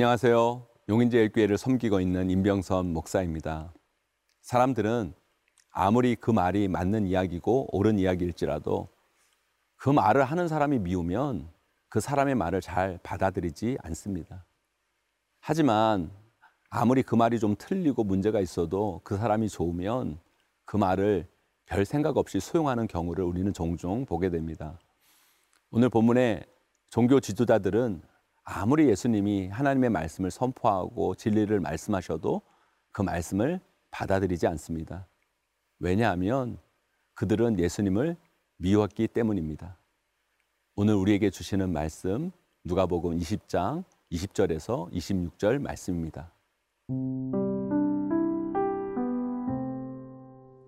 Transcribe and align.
안녕하세요. 0.00 0.66
용인제일교회를 0.88 1.58
섬기고 1.58 2.00
있는 2.00 2.30
임병선 2.30 2.94
목사입니다. 2.94 3.74
사람들은 4.40 5.12
아무리 5.72 6.16
그 6.16 6.30
말이 6.30 6.68
맞는 6.68 7.06
이야기고 7.06 7.76
옳은 7.76 7.98
이야기일지라도 7.98 8.88
그 9.76 9.90
말을 9.90 10.24
하는 10.24 10.48
사람이 10.48 10.78
미우면 10.78 11.50
그 11.90 12.00
사람의 12.00 12.34
말을 12.34 12.62
잘 12.62 12.98
받아들이지 13.02 13.76
않습니다. 13.82 14.46
하지만 15.38 16.10
아무리 16.70 17.02
그 17.02 17.14
말이 17.14 17.38
좀 17.38 17.54
틀리고 17.58 18.02
문제가 18.02 18.40
있어도 18.40 19.02
그 19.04 19.18
사람이 19.18 19.50
좋으면 19.50 20.18
그 20.64 20.78
말을 20.78 21.28
별 21.66 21.84
생각 21.84 22.16
없이 22.16 22.40
수용하는 22.40 22.86
경우를 22.86 23.22
우리는 23.22 23.52
종종 23.52 24.06
보게 24.06 24.30
됩니다. 24.30 24.78
오늘 25.70 25.90
본문의 25.90 26.46
종교 26.88 27.20
지도자들은 27.20 28.08
아무리 28.44 28.88
예수님이 28.88 29.48
하나님의 29.48 29.90
말씀을 29.90 30.30
선포하고 30.30 31.14
진리를 31.14 31.58
말씀하셔도 31.60 32.42
그 32.92 33.02
말씀을 33.02 33.60
받아들이지 33.90 34.46
않습니다. 34.46 35.06
왜냐하면 35.78 36.58
그들은 37.14 37.58
예수님을 37.58 38.16
미웠기 38.56 39.08
때문입니다. 39.08 39.78
오늘 40.76 40.94
우리에게 40.94 41.30
주시는 41.30 41.72
말씀 41.72 42.30
누가복음 42.64 43.18
20장 43.18 43.84
20절에서 44.12 44.90
26절 44.92 45.58
말씀입니다. 45.60 46.32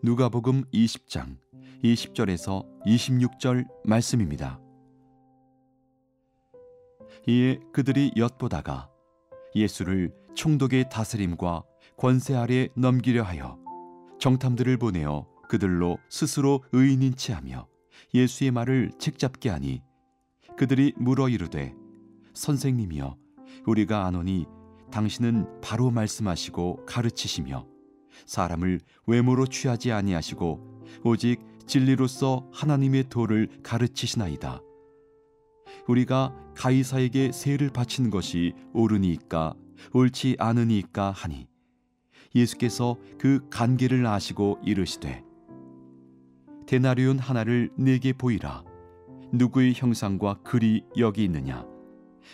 누가복음 0.03 0.65
20장 0.73 1.37
20절에서 1.85 2.65
26절 2.87 3.67
말씀입니다. 3.85 4.62
이에 7.27 7.61
그들이 7.73 8.13
엿보다가 8.17 8.89
예수를 9.55 10.13
총독의 10.35 10.89
다스림과 10.91 11.63
권세 11.97 12.35
아래 12.35 12.69
넘기려 12.75 13.23
하여 13.23 13.59
정탐들을 14.19 14.77
보내어 14.79 15.27
그들로 15.49 15.99
스스로 16.09 16.65
의인인 16.73 17.15
체하며 17.15 17.69
예수의 18.15 18.51
말을 18.51 18.93
책잡게 18.99 19.51
하니 19.51 19.83
그들이 20.57 20.95
물어 20.97 21.29
이르되 21.29 21.75
선생님이여 22.35 23.17
우리가 23.67 24.07
아노니 24.07 24.47
당신은 24.91 25.61
바로 25.61 25.91
말씀하시고 25.91 26.87
가르치시며 26.87 27.67
사람을 28.27 28.81
외모로 29.07 29.47
취하지 29.47 29.93
아니하시고 29.93 30.83
오직 31.05 31.41
진리로서 31.67 32.49
하나님의 32.53 33.05
도를 33.09 33.49
가르치시나이다. 33.63 34.61
우리가 35.89 36.35
가이사에게 36.55 37.33
세를 37.33 37.71
바친 37.71 38.11
것이 38.11 38.53
옳으니까 38.73 39.55
옳지 39.93 40.37
않으니까 40.39 41.11
하니 41.11 41.49
예수께서 42.35 42.97
그 43.19 43.41
관계를 43.51 44.07
아시고 44.07 44.59
이르시되 44.65 45.25
데나리온 46.67 47.19
하나를 47.19 47.71
내게 47.77 48.13
보이라. 48.13 48.65
누구의 49.33 49.75
형상과 49.75 50.35
글이 50.43 50.85
여기 50.97 51.25
있느냐? 51.25 51.67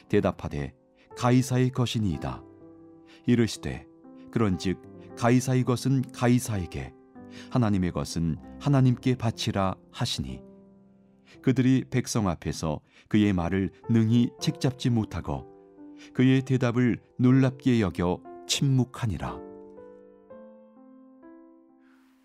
대답하되 0.08 0.74
가이사의 1.16 1.70
것이니이다. 1.70 2.42
이르시되 3.26 3.86
그런즉 4.30 5.16
가이사의 5.16 5.64
것은 5.64 6.02
가이사에게 6.12 6.92
하나님의 7.50 7.92
것은 7.92 8.36
하나님께 8.60 9.16
바치라 9.16 9.74
하시니 9.90 10.40
그들이 11.42 11.84
백성 11.90 12.28
앞에서 12.28 12.80
그의 13.08 13.32
말을 13.32 13.70
능히 13.88 14.30
책잡지 14.40 14.90
못하고 14.90 15.46
그의 16.14 16.42
대답을 16.42 17.00
놀랍게 17.18 17.80
여겨 17.80 18.22
침묵하니라. 18.46 19.38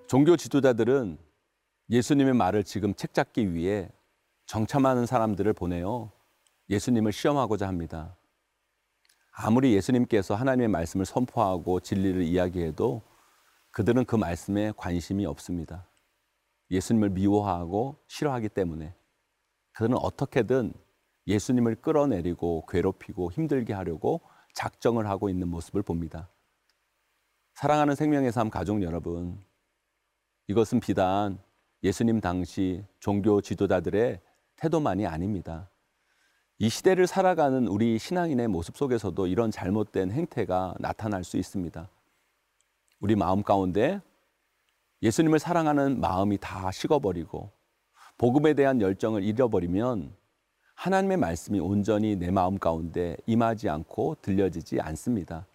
종교 0.08 0.36
지도자들은 0.38 1.18
예수님의 1.90 2.34
말을 2.34 2.64
지금 2.64 2.94
책잡기 2.94 3.54
위해 3.54 3.90
정참하는 4.46 5.06
사람들을 5.06 5.52
보내어 5.54 6.12
예수님을 6.70 7.12
시험하고자 7.12 7.68
합니다. 7.68 8.16
아무리 9.32 9.74
예수님께서 9.74 10.36
하나님의 10.36 10.68
말씀을 10.68 11.06
선포하고 11.06 11.80
진리를 11.80 12.22
이야기해도 12.22 13.02
그들은 13.72 14.06
그 14.06 14.16
말씀에 14.16 14.72
관심이 14.78 15.26
없습니다. 15.26 15.88
예수님을 16.72 17.10
미워하고 17.10 17.98
싫어하기 18.08 18.50
때문에 18.50 18.94
그들은 19.74 19.98
어떻게든 19.98 20.74
예수님을 21.28 21.76
끌어내리고 21.76 22.66
괴롭히고 22.68 23.32
힘들게 23.32 23.74
하려고 23.74 24.22
작정을 24.54 25.10
하고 25.10 25.30
있는 25.30 25.48
모습을 25.48 25.82
봅니다. 25.82 26.30
사랑하는 27.54 27.96
생명의 27.96 28.32
삶 28.32 28.50
가족 28.50 28.82
여러분, 28.82 29.44
이것은 30.48 30.80
비단 30.80 31.40
예수님 31.84 32.20
당시 32.20 32.84
종교 33.00 33.42
지도자들의 33.42 34.22
태도만이 34.56 35.06
아닙니다. 35.06 35.70
이 36.60 36.70
시대를 36.70 37.08
살아가는 37.08 37.68
우리 37.68 37.98
신앙인의 37.98 38.48
모습 38.48 38.78
속에서도 38.78 39.28
이런 39.28 39.52
잘못된 39.52 40.12
행태가 40.12 40.76
나타날 40.80 41.24
수 41.24 41.38
있습니다. 41.38 41.90
우리 43.00 43.16
마음 43.16 43.44
가운데 43.44 44.02
예수님을 45.04 45.38
사랑하는 45.38 46.00
마음이 46.00 46.38
다 46.38 46.72
식어버리고 46.72 47.52
복음에 48.18 48.54
대한 48.54 48.80
열정을 48.80 49.22
잃어버리면 49.22 50.16
하나님의 50.76 51.18
말씀이 51.18 51.60
온전히 51.60 52.16
내 52.16 52.32
마음 52.32 52.58
가운데 52.58 53.18
임하지 53.26 53.68
않고 53.68 54.16
들려지지 54.22 54.80
않습니다. 54.80 55.46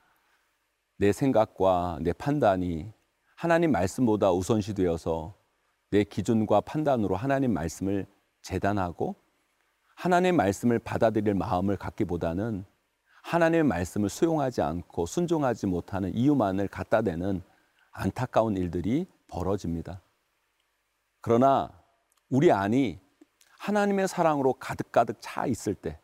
내 0.99 1.13
생각과 1.13 1.99
내 2.03 2.13
판단이 2.13 2.93
하나님 3.37 3.73
말씀보다 3.73 4.33
우선시 4.33 4.75
되어서 4.75 5.35
내 5.91 6.05
기준과 6.05 6.61
판단으로 6.61 7.17
하나님 7.17 7.55
말씀을 7.55 8.07
재단하고 8.43 9.15
하나님의 9.95 10.33
말씀을 10.33 10.79
받아들일 10.79 11.33
마음을 11.33 11.79
갖기보다는 11.79 12.67
하나님의 13.23 13.65
말씀을 13.65 14.11
수용하지 14.11 14.61
않고 14.61 15.07
순종하지 15.07 15.69
못하는 15.69 16.15
이유만을 16.15 16.69
갖다 16.69 17.01
대는 17.01 17.41
안타까운 17.93 18.59
일들이 18.59 19.07
벌어집니다. 19.29 20.03
그러나 21.21 21.71
우리 22.29 22.53
안이 22.53 23.01
하나님의 23.59 24.09
사랑으로 24.09 24.55
가득가득 24.55 25.19
차 25.21 25.47
있을 25.47 25.75
때 25.75 25.99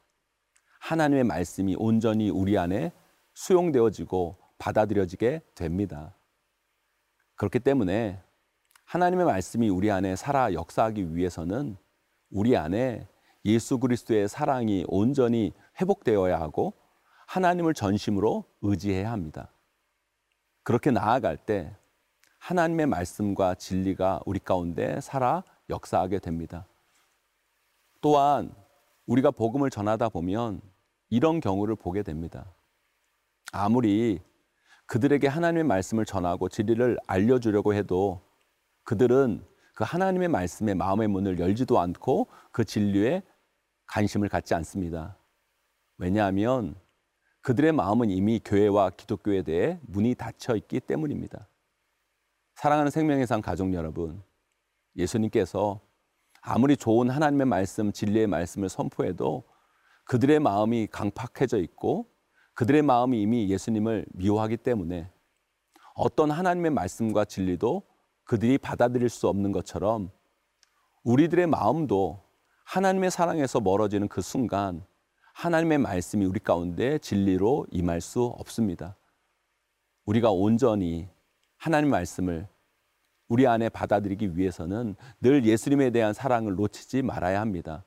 하나님의 0.81 1.25
말씀이 1.25 1.77
온전히 1.79 2.31
우리 2.31 2.59
안에 2.59 2.93
수용되어지고 3.35 4.37
받아들여지게 4.59 5.43
됩니다. 5.55 6.15
그렇기 7.37 7.61
때문에 7.61 8.23
하나님의 8.85 9.27
말씀이 9.27 9.69
우리 9.69 9.91
안에 9.91 10.15
살아 10.17 10.53
역사하기 10.53 11.17
위해서는 11.17 11.77
우리 12.31 12.57
안에 12.57 13.09
예수 13.45 13.79
그리스도의 13.79 14.29
사랑이 14.29 14.85
온전히 14.89 15.53
회복되어야 15.81 16.39
하고 16.41 16.75
하나님을 17.27 17.75
전심으로 17.75 18.45
의지해야 18.63 19.11
합니다. 19.11 19.51
그렇게 20.63 20.91
나아갈 20.91 21.37
때 21.37 21.75
하나님의 22.45 22.85
말씀과 22.85 23.55
진리가 23.55 24.21
우리 24.27 24.39
가운데 24.39 25.01
살아 25.01 25.43
역사하게 25.71 26.19
됩니다. 26.19 26.67
또한 28.03 28.55
우리가 29.07 29.31
복음을 29.31 29.71
전하다 29.71 30.11
보면 30.11 30.61
이런 31.09 31.41
경우를 31.41 31.75
보게 31.75 32.03
됩니다. 32.03 32.53
아무리 33.51 34.21
그들에게 34.85 35.27
하나님의 35.27 35.65
말씀을 35.65 36.05
전하고 36.05 36.51
진리를 36.51 36.99
알려주려고 37.07 37.73
해도 37.73 38.21
그들은 38.83 39.43
그 39.75 39.85
하나님의 39.85 40.29
말씀에 40.29 40.75
마음의 40.75 41.09
문을 41.09 41.39
열지도 41.39 41.81
않고 41.81 42.27
그 42.53 42.67
진리에 42.67 43.23
관심을 43.87 44.29
갖지 44.29 44.53
않습니다. 44.53 45.17
왜냐하면 45.97 46.75
그들의 47.41 47.73
마음은 47.73 48.11
이미 48.11 48.39
교회와 48.45 48.91
기독교에 48.91 49.41
대해 49.41 49.81
문이 49.87 50.15
닫혀 50.15 50.57
있기 50.57 50.81
때문입니다. 50.81 51.49
사랑하는 52.55 52.91
생명의 52.91 53.27
상 53.27 53.41
가족 53.41 53.73
여러분, 53.75 54.23
예수님께서 54.97 55.81
아무리 56.41 56.77
좋은 56.77 57.11
하나님의 57.11 57.47
말씀, 57.47 57.93
진리의 57.93 58.27
말씀을 58.27 58.69
선포해도 58.69 59.45
그들의 60.05 60.39
마음이 60.41 60.89
강팍해져 60.91 61.59
있고 61.59 62.07
그들의 62.55 62.83
마음이 62.83 63.21
이미 63.21 63.49
예수님을 63.49 64.07
미워하기 64.13 64.59
때문에 64.59 65.11
어떤 65.95 66.31
하나님의 66.31 66.71
말씀과 66.71 67.25
진리도 67.25 67.83
그들이 68.25 68.59
받아들일 68.59 69.09
수 69.09 69.29
없는 69.29 69.53
것처럼 69.53 70.11
우리들의 71.03 71.47
마음도 71.47 72.23
하나님의 72.65 73.11
사랑에서 73.11 73.61
멀어지는 73.61 74.09
그 74.09 74.23
순간 74.23 74.85
하나님의 75.35 75.79
말씀이 75.79 76.25
우리 76.25 76.39
가운데 76.39 76.99
진리로 76.99 77.67
임할 77.71 78.01
수 78.01 78.25
없습니다. 78.25 78.97
우리가 80.05 80.31
온전히 80.31 81.09
하나님 81.65 81.89
말씀을 81.89 82.47
우리 83.27 83.47
안에 83.47 83.71
받아들이기 83.71 84.37
위해서는 84.37 84.97
늘 85.23 85.47
예수님에 85.47 85.89
대한 85.89 86.13
사랑을 86.13 86.57
놓치지 86.57 87.01
말아야 87.01 87.41
합니다. 87.41 87.87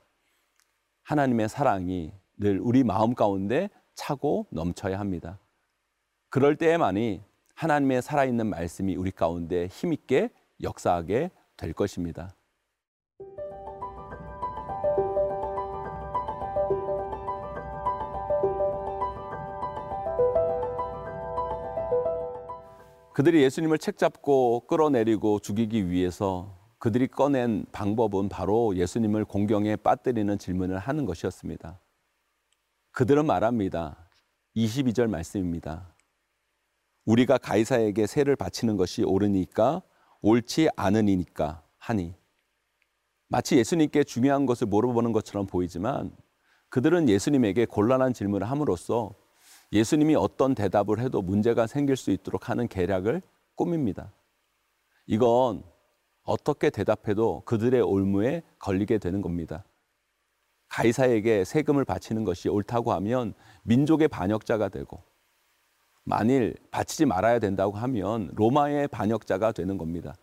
하나님의 1.03 1.47
사랑이 1.47 2.11
늘 2.37 2.59
우리 2.59 2.83
마음 2.83 3.13
가운데 3.13 3.69
차고 3.93 4.47
넘쳐야 4.49 4.99
합니다. 4.99 5.37
그럴 6.29 6.55
때에만이 6.55 7.21
하나님의 7.53 8.01
살아있는 8.01 8.47
말씀이 8.47 8.95
우리 8.95 9.11
가운데 9.11 9.67
힘있게 9.67 10.31
역사하게 10.63 11.29
될 11.55 11.73
것입니다. 11.73 12.33
그들이 23.17 23.41
예수님을 23.41 23.79
책잡고 23.79 24.67
끌어내리고 24.67 25.39
죽이기 25.39 25.89
위해서 25.89 26.55
그들이 26.77 27.07
꺼낸 27.07 27.65
방법은 27.71 28.29
바로 28.29 28.75
예수님을 28.75 29.25
공경에 29.25 29.75
빠뜨리는 29.75 30.37
질문을 30.37 30.77
하는 30.77 31.05
것이었습니다. 31.05 31.79
그들은 32.91 33.25
말합니다. 33.25 34.07
22절 34.55 35.07
말씀입니다. 35.09 35.95
우리가 37.05 37.39
가이사에게 37.39 38.05
세를 38.05 38.35
바치는 38.35 38.77
것이 38.77 39.01
옳으니까 39.01 39.81
옳지 40.21 40.69
않으니까 40.75 41.63
하니 41.79 42.13
마치 43.29 43.57
예수님께 43.57 44.03
중요한 44.03 44.45
것을 44.45 44.67
물어보는 44.67 45.11
것처럼 45.11 45.47
보이지만 45.47 46.15
그들은 46.69 47.09
예수님에게 47.09 47.65
곤란한 47.65 48.13
질문을 48.13 48.47
함으로써 48.47 49.15
예수님이 49.71 50.15
어떤 50.15 50.55
대답을 50.55 50.99
해도 50.99 51.21
문제가 51.21 51.67
생길 51.67 51.97
수 51.97 52.11
있도록 52.11 52.49
하는 52.49 52.67
계략을 52.67 53.21
꾸밉니다. 53.55 54.13
이건 55.05 55.63
어떻게 56.23 56.69
대답해도 56.69 57.41
그들의 57.45 57.81
올무에 57.81 58.43
걸리게 58.59 58.97
되는 58.97 59.21
겁니다. 59.21 59.65
가이사에게 60.69 61.45
세금을 61.45 61.85
바치는 61.85 62.23
것이 62.23 62.49
옳다고 62.49 62.91
하면 62.93 63.33
민족의 63.63 64.09
반역자가 64.09 64.69
되고 64.69 65.01
만일 66.03 66.55
바치지 66.71 67.05
말아야 67.05 67.39
된다고 67.39 67.77
하면 67.77 68.29
로마의 68.35 68.87
반역자가 68.89 69.51
되는 69.53 69.77
겁니다. 69.77 70.15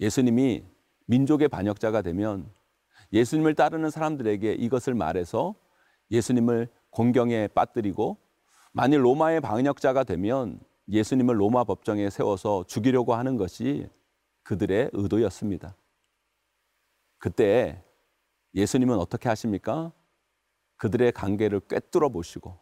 예수님이 0.00 0.64
민족의 1.06 1.48
반역자가 1.48 2.02
되면 2.02 2.50
예수님을 3.12 3.54
따르는 3.54 3.90
사람들에게 3.90 4.52
이것을 4.54 4.94
말해서 4.94 5.54
예수님을 6.10 6.68
공경에 6.92 7.48
빠뜨리고 7.48 8.18
만일 8.72 9.04
로마의 9.04 9.40
방역자가 9.40 10.04
되면 10.04 10.60
예수님을 10.88 11.40
로마 11.40 11.64
법정에 11.64 12.08
세워서 12.10 12.64
죽이려고 12.68 13.14
하는 13.14 13.36
것이 13.36 13.88
그들의 14.44 14.90
의도였습니다. 14.92 15.76
그때 17.18 17.82
예수님은 18.54 18.98
어떻게 18.98 19.28
하십니까? 19.28 19.92
그들의 20.76 21.12
관계를 21.12 21.60
꿰뚫어 21.60 22.10
보시고 22.10 22.58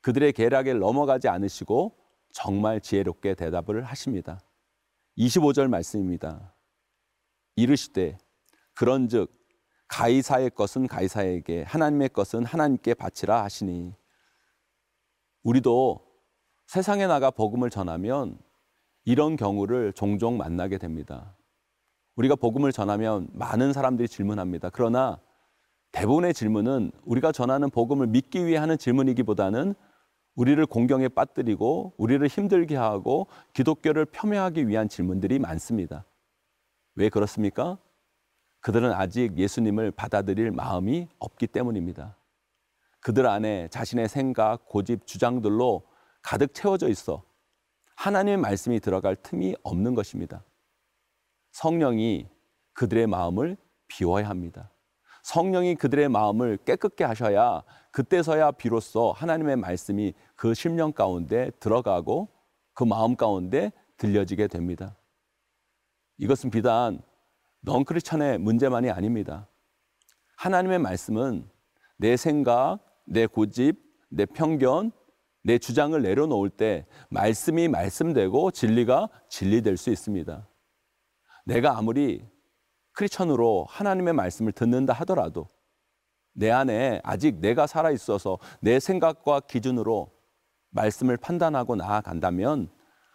그들의 0.00 0.32
계략에 0.32 0.74
넘어가지 0.74 1.28
않으시고 1.28 1.96
정말 2.32 2.80
지혜롭게 2.80 3.34
대답을 3.34 3.84
하십니다. 3.84 4.40
25절 5.18 5.68
말씀입니다. 5.68 6.54
이르시되 7.56 8.18
그런즉 8.74 9.43
가이사의 9.88 10.50
것은 10.50 10.86
가이사에게 10.86 11.62
하나님의 11.62 12.10
것은 12.10 12.44
하나님께 12.44 12.94
바치라 12.94 13.42
하시니 13.44 13.94
우리도 15.42 16.04
세상에 16.66 17.06
나가 17.06 17.30
복음을 17.30 17.70
전하면 17.70 18.38
이런 19.04 19.36
경우를 19.36 19.92
종종 19.92 20.36
만나게 20.36 20.78
됩니다. 20.78 21.36
우리가 22.16 22.36
복음을 22.36 22.72
전하면 22.72 23.28
많은 23.32 23.72
사람들이 23.72 24.08
질문합니다. 24.08 24.70
그러나 24.70 25.20
대부분의 25.92 26.34
질문은 26.34 26.90
우리가 27.04 27.32
전하는 27.32 27.70
복음을 27.70 28.06
믿기 28.06 28.46
위해 28.46 28.56
하는 28.56 28.78
질문이기보다는 28.78 29.74
우리를 30.34 30.64
공경에 30.66 31.08
빠뜨리고 31.08 31.92
우리를 31.96 32.26
힘들게 32.26 32.76
하고 32.76 33.28
기독교를 33.52 34.06
폄훼하기 34.06 34.66
위한 34.66 34.88
질문들이 34.88 35.38
많습니다. 35.38 36.04
왜 36.96 37.08
그렇습니까? 37.08 37.78
그들은 38.64 38.94
아직 38.94 39.36
예수님을 39.36 39.90
받아들일 39.90 40.50
마음이 40.50 41.06
없기 41.18 41.48
때문입니다. 41.48 42.16
그들 43.00 43.26
안에 43.26 43.68
자신의 43.68 44.08
생각, 44.08 44.64
고집, 44.64 45.06
주장들로 45.06 45.82
가득 46.22 46.54
채워져 46.54 46.88
있어 46.88 47.22
하나님의 47.96 48.38
말씀이 48.38 48.80
들어갈 48.80 49.16
틈이 49.16 49.54
없는 49.62 49.94
것입니다. 49.94 50.42
성령이 51.52 52.26
그들의 52.72 53.06
마음을 53.06 53.58
비워야 53.86 54.30
합니다. 54.30 54.70
성령이 55.24 55.74
그들의 55.74 56.08
마음을 56.08 56.56
깨끗게 56.64 57.04
하셔야 57.04 57.62
그때서야 57.90 58.52
비로소 58.52 59.12
하나님의 59.12 59.56
말씀이 59.56 60.14
그 60.36 60.54
심령 60.54 60.90
가운데 60.90 61.50
들어가고 61.60 62.28
그 62.72 62.84
마음 62.84 63.14
가운데 63.14 63.72
들려지게 63.98 64.46
됩니다. 64.46 64.96
이것은 66.16 66.48
비단 66.48 67.02
넌크리천의 67.64 68.38
문제만이 68.38 68.90
아닙니다. 68.90 69.48
하나님의 70.36 70.78
말씀은 70.80 71.48
내 71.96 72.16
생각, 72.16 72.78
내 73.06 73.26
고집, 73.26 73.80
내 74.10 74.26
편견, 74.26 74.92
내 75.42 75.58
주장을 75.58 76.00
내려놓을 76.00 76.50
때 76.50 76.86
말씀이 77.10 77.68
말씀되고 77.68 78.50
진리가 78.50 79.08
진리될 79.28 79.76
수 79.76 79.90
있습니다. 79.90 80.46
내가 81.46 81.76
아무리 81.76 82.26
크리천으로 82.92 83.66
하나님의 83.68 84.14
말씀을 84.14 84.52
듣는다 84.52 84.92
하더라도 84.92 85.48
내 86.32 86.50
안에 86.50 87.00
아직 87.02 87.40
내가 87.40 87.66
살아 87.66 87.90
있어서 87.90 88.38
내 88.60 88.78
생각과 88.80 89.40
기준으로 89.40 90.12
말씀을 90.70 91.16
판단하고 91.16 91.76
나아간다면 91.76 92.70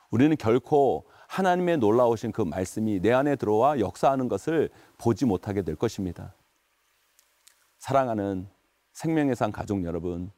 우리는 0.10 0.36
결코 0.38 1.10
하나님의 1.29 1.77
놀라우신 1.77 2.31
그 2.31 2.41
말씀이 2.41 2.99
내 3.01 3.11
안에 3.13 3.35
들어와 3.35 3.79
역사하는 3.79 4.27
것을 4.27 4.69
보지 4.97 5.25
못하게 5.25 5.61
될 5.61 5.75
것입니다. 5.75 6.33
사랑하는 7.77 8.49
생명의 8.93 9.36
산 9.36 9.51
가족 9.51 9.86
여러분, 9.86 10.31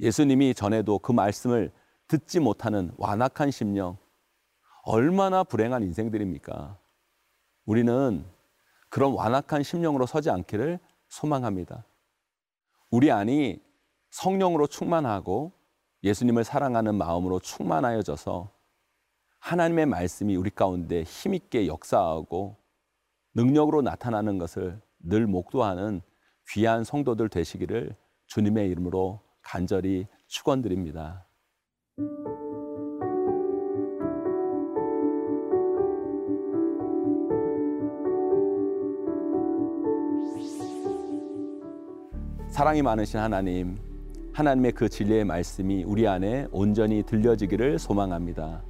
예수님이 0.00 0.54
전에도 0.54 0.98
그 0.98 1.12
말씀을 1.12 1.70
듣지 2.08 2.40
못하는 2.40 2.92
완악한 2.96 3.52
심령, 3.52 3.96
얼마나 4.82 5.44
불행한 5.44 5.84
인생들입니까? 5.84 6.76
우리는 7.64 8.26
그런 8.88 9.12
완악한 9.12 9.62
심령으로 9.62 10.06
서지 10.06 10.28
않기를 10.28 10.80
소망합니다. 11.08 11.84
우리 12.90 13.12
안이 13.12 13.62
성령으로 14.10 14.66
충만하고 14.66 15.52
예수님을 16.02 16.42
사랑하는 16.42 16.96
마음으로 16.96 17.38
충만하여져서 17.38 18.57
하나님의 19.40 19.86
말씀이 19.86 20.36
우리 20.36 20.50
가운데 20.50 21.02
힘있게 21.02 21.66
역사하고 21.66 22.56
능력으로 23.34 23.82
나타나는 23.82 24.38
것을 24.38 24.80
늘 24.98 25.26
목도하는 25.26 26.02
귀한 26.50 26.84
성도들 26.84 27.28
되시기를 27.28 27.94
주님의 28.26 28.68
이름으로 28.70 29.20
간절히 29.42 30.06
축원드립니다. 30.26 31.26
사랑이 42.50 42.82
많으신 42.82 43.20
하나님, 43.20 43.76
하나님의 44.32 44.72
그 44.72 44.88
진리의 44.88 45.24
말씀이 45.24 45.84
우리 45.84 46.08
안에 46.08 46.48
온전히 46.50 47.04
들려지기를 47.04 47.78
소망합니다. 47.78 48.67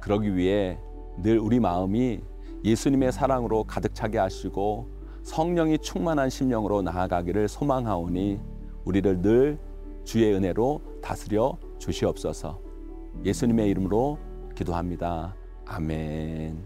그러기 0.00 0.36
위해 0.36 0.78
늘 1.18 1.38
우리 1.38 1.60
마음이 1.60 2.20
예수님의 2.64 3.12
사랑으로 3.12 3.64
가득 3.64 3.94
차게 3.94 4.18
하시고 4.18 4.88
성령이 5.22 5.78
충만한 5.78 6.30
심령으로 6.30 6.82
나아가기를 6.82 7.48
소망하오니 7.48 8.40
우리를 8.84 9.22
늘 9.22 9.58
주의 10.04 10.32
은혜로 10.32 10.80
다스려 11.02 11.58
주시옵소서. 11.78 12.60
예수님의 13.24 13.68
이름으로 13.70 14.18
기도합니다. 14.54 15.34
아멘. 15.66 16.64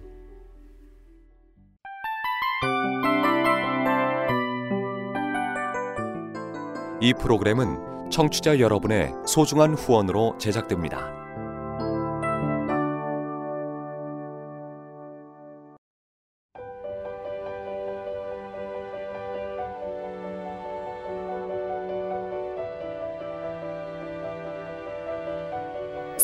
이 7.02 7.14
프로그램은 7.14 8.10
청취자 8.10 8.60
여러분의 8.60 9.14
소중한 9.24 9.74
후원으로 9.74 10.36
제작됩니다. 10.36 11.19